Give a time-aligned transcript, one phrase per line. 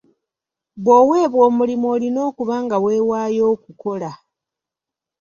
[0.83, 4.11] Bw'owebwa omulimu olina okuba nga wewaayo okukola.